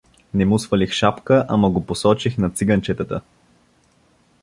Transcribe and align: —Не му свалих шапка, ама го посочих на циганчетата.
—Не 0.33 0.45
му 0.45 0.59
свалих 0.59 0.91
шапка, 0.93 1.45
ама 1.49 1.69
го 1.69 1.85
посочих 1.85 2.37
на 2.37 2.49
циганчетата. 2.51 3.21